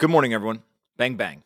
[0.00, 0.62] Good morning, everyone.
[0.96, 1.42] Bang, bang.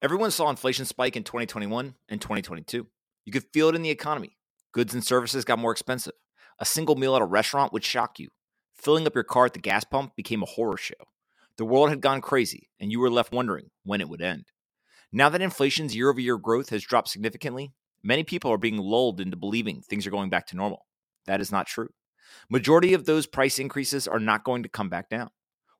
[0.00, 2.86] Everyone saw inflation spike in 2021 and 2022.
[3.26, 4.38] You could feel it in the economy.
[4.72, 6.14] Goods and services got more expensive.
[6.58, 8.30] A single meal at a restaurant would shock you.
[8.74, 10.94] Filling up your car at the gas pump became a horror show.
[11.58, 14.46] The world had gone crazy, and you were left wondering when it would end.
[15.12, 19.20] Now that inflation's year over year growth has dropped significantly, many people are being lulled
[19.20, 20.86] into believing things are going back to normal.
[21.26, 21.90] That is not true.
[22.48, 25.28] Majority of those price increases are not going to come back down.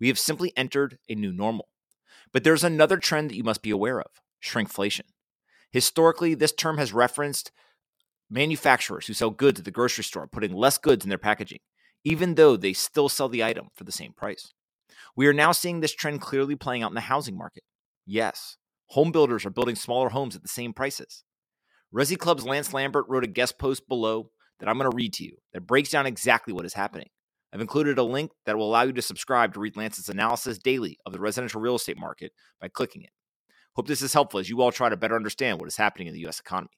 [0.00, 1.68] We have simply entered a new normal.
[2.32, 4.10] But there's another trend that you must be aware of
[4.42, 5.02] shrinkflation.
[5.70, 7.50] Historically, this term has referenced
[8.30, 11.60] manufacturers who sell goods at the grocery store putting less goods in their packaging,
[12.04, 14.52] even though they still sell the item for the same price.
[15.16, 17.64] We are now seeing this trend clearly playing out in the housing market.
[18.06, 18.56] Yes,
[18.88, 21.24] home builders are building smaller homes at the same prices.
[21.94, 25.24] Resi Club's Lance Lambert wrote a guest post below that I'm going to read to
[25.24, 27.08] you that breaks down exactly what is happening.
[27.52, 30.98] I've included a link that will allow you to subscribe to read Lance's analysis daily
[31.06, 33.10] of the residential real estate market by clicking it.
[33.74, 36.14] Hope this is helpful as you all try to better understand what is happening in
[36.14, 36.40] the U.S.
[36.40, 36.76] economy.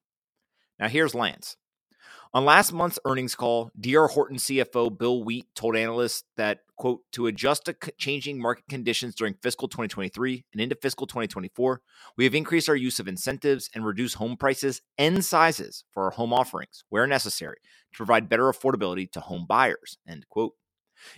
[0.79, 1.57] Now, here's Lance.
[2.33, 7.27] On last month's earnings call, DR Horton CFO Bill Wheat told analysts that, quote, to
[7.27, 11.83] adjust to changing market conditions during fiscal 2023 and into fiscal 2024,
[12.17, 16.11] we have increased our use of incentives and reduced home prices and sizes for our
[16.11, 17.59] home offerings where necessary
[17.93, 20.53] to provide better affordability to home buyers, end quote.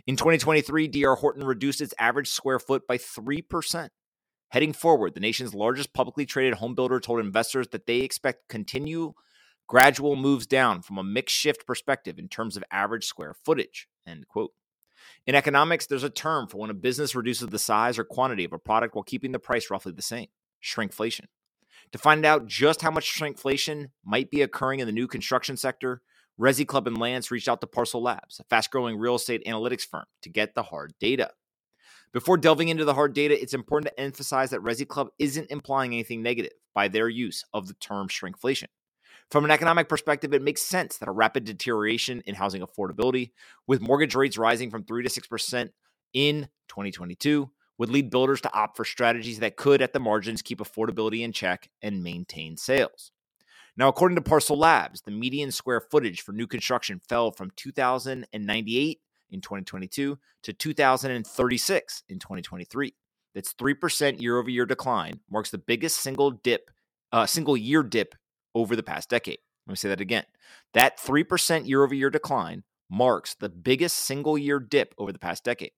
[0.06, 3.88] In 2023, DR Horton reduced its average square foot by 3%.
[4.50, 9.14] Heading forward, the nation's largest publicly traded home builder told investors that they expect continue
[9.66, 13.88] gradual moves down from a mix shift perspective in terms of average square footage.
[14.06, 14.52] End quote.
[15.26, 18.52] In economics, there's a term for when a business reduces the size or quantity of
[18.52, 20.26] a product while keeping the price roughly the same
[20.62, 21.26] shrinkflation.
[21.92, 26.02] To find out just how much shrinkflation might be occurring in the new construction sector,
[26.42, 29.86] Resi Club and Lance reached out to Parcl Labs, a fast growing real estate analytics
[29.86, 31.30] firm, to get the hard data.
[32.12, 35.92] Before delving into the hard data, it's important to emphasize that Resi Club isn't implying
[35.92, 38.66] anything negative by their use of the term shrinkflation.
[39.30, 43.30] From an economic perspective, it makes sense that a rapid deterioration in housing affordability,
[43.68, 45.68] with mortgage rates rising from 3 to 6%
[46.12, 50.58] in 2022, would lead builders to opt for strategies that could, at the margins, keep
[50.58, 53.12] affordability in check and maintain sales.
[53.76, 59.00] Now, according to Parcl Labs, the median square footage for new construction fell from 2,098
[59.30, 62.94] in 2022 to 2,036 in 2023.
[63.34, 66.70] That's 3% year over year decline, marks the biggest single dip,
[67.12, 68.14] uh, single year dip
[68.54, 69.38] over the past decade.
[69.66, 70.24] Let me say that again.
[70.74, 75.44] That 3% year over year decline marks the biggest single year dip over the past
[75.44, 75.72] decade.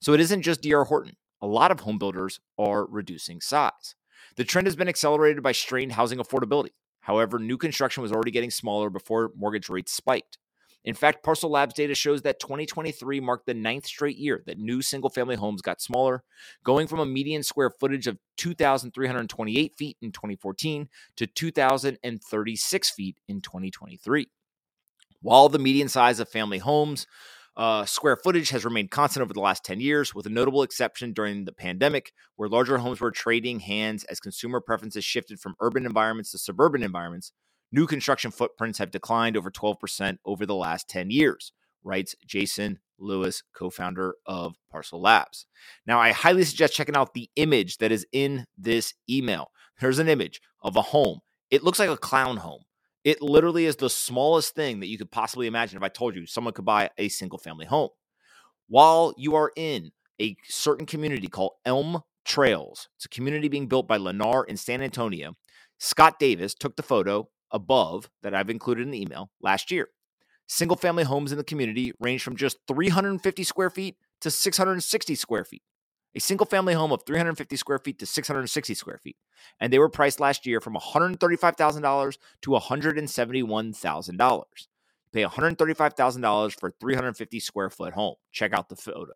[0.00, 1.16] So it isn't just DR Horton.
[1.42, 3.96] A lot of home builders are reducing size.
[4.36, 6.70] The trend has been accelerated by strained housing affordability.
[7.00, 10.38] However, new construction was already getting smaller before mortgage rates spiked.
[10.84, 14.80] In fact, Parcl Labs data shows that 2023 marked the ninth straight year that new
[14.80, 16.22] single family homes got smaller,
[16.64, 23.40] going from a median square footage of 2,328 feet in 2014 to 2,036 feet in
[23.42, 24.28] 2023.
[25.20, 27.06] While the median size of family homes
[27.60, 31.12] uh, square footage has remained constant over the last 10 years, with a notable exception
[31.12, 35.84] during the pandemic, where larger homes were trading hands as consumer preferences shifted from urban
[35.84, 37.32] environments to suburban environments.
[37.70, 41.52] New construction footprints have declined over 12% over the last 10 years,
[41.84, 45.44] writes Jason Lewis, co founder of Parcl Labs.
[45.86, 49.50] Now, I highly suggest checking out the image that is in this email.
[49.78, 51.20] Here's an image of a home.
[51.50, 52.62] It looks like a clown home.
[53.04, 56.26] It literally is the smallest thing that you could possibly imagine if I told you
[56.26, 57.88] someone could buy a single family home.
[58.68, 59.90] While you are in
[60.20, 64.82] a certain community called Elm Trails, it's a community being built by Lennar in San
[64.82, 65.34] Antonio.
[65.78, 69.88] Scott Davis took the photo above that I've included in the email last year.
[70.46, 75.44] Single family homes in the community range from just 350 square feet to 660 square
[75.44, 75.62] feet
[76.14, 79.16] a single family home of 350 square feet to 660 square feet.
[79.60, 84.44] And they were priced last year from $135,000 to $171,000.
[85.12, 88.14] Pay $135,000 for a 350 square foot home.
[88.32, 89.12] Check out the photo.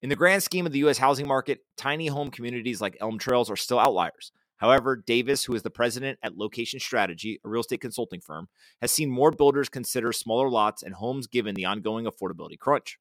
[0.00, 0.98] In the grand scheme of the U.S.
[0.98, 4.32] housing market, tiny home communities like Elm Trails are still outliers.
[4.58, 8.48] However, Davis, who is the president at Location Strategy, a real estate consulting firm,
[8.80, 12.98] has seen more builders consider smaller lots and homes given the ongoing affordability crunch.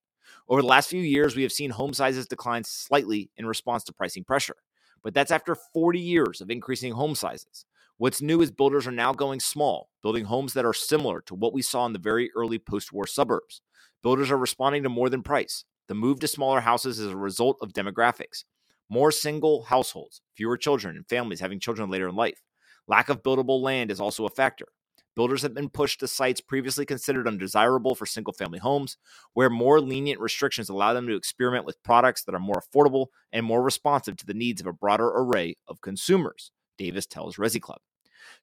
[0.47, 3.93] Over the last few years, we have seen home sizes decline slightly in response to
[3.93, 4.55] pricing pressure,
[5.03, 7.65] but that's after 40 years of increasing home sizes.
[7.97, 11.53] What's new is builders are now going small, building homes that are similar to what
[11.53, 13.61] we saw in the very early post war suburbs.
[14.03, 15.65] Builders are responding to more than price.
[15.87, 18.43] The move to smaller houses is a result of demographics.
[18.89, 22.41] More single households, fewer children, and families having children later in life.
[22.87, 24.67] Lack of buildable land is also a factor.
[25.17, 28.97] Builders have been pushed to sites previously considered undesirable for single family homes,
[29.33, 33.43] where more lenient restrictions allow them to experiment with products that are more affordable and
[33.43, 37.79] more responsive to the needs of a broader array of consumers, Davis tells Resi Club.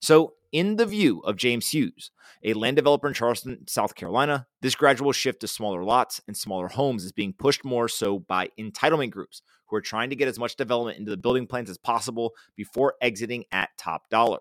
[0.00, 2.10] So, in the view of James Hughes,
[2.42, 6.68] a land developer in Charleston, South Carolina, this gradual shift to smaller lots and smaller
[6.68, 10.38] homes is being pushed more so by entitlement groups who are trying to get as
[10.40, 14.40] much development into the building plans as possible before exiting at top dollar.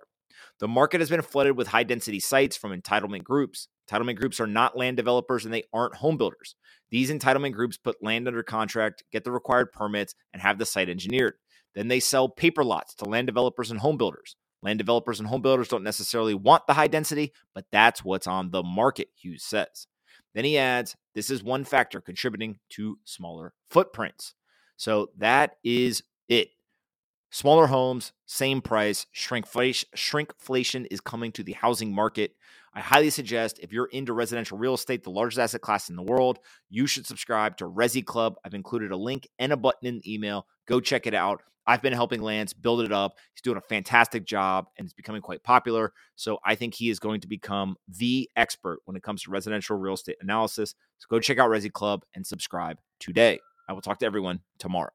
[0.59, 3.67] The market has been flooded with high density sites from entitlement groups.
[3.89, 6.55] Entitlement groups are not land developers and they aren't home builders.
[6.91, 10.89] These entitlement groups put land under contract, get the required permits, and have the site
[10.89, 11.33] engineered.
[11.75, 14.35] Then they sell paper lots to land developers and home builders.
[14.61, 18.51] Land developers and home builders don't necessarily want the high density, but that's what's on
[18.51, 19.87] the market, Hughes says.
[20.33, 24.33] Then he adds, this is one factor contributing to smaller footprints.
[24.77, 26.49] So that is it.
[27.33, 32.35] Smaller homes, same price, shrinkflation, is coming to the housing market.
[32.75, 36.03] I highly suggest if you're into residential real estate, the largest asset class in the
[36.03, 36.37] world,
[36.69, 38.35] you should subscribe to Resi Club.
[38.45, 40.45] I've included a link and a button in the email.
[40.67, 41.41] Go check it out.
[41.65, 43.17] I've been helping Lance build it up.
[43.33, 45.91] He's doing a fantastic job and it's becoming quite popular.
[46.15, 49.75] So I think he is going to become the expert when it comes to residential
[49.75, 50.75] real estate analysis.
[50.99, 53.39] So go check out Resi Club and subscribe today.
[53.67, 54.91] I will talk to everyone tomorrow.